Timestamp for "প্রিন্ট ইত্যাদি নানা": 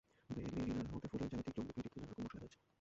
1.73-2.09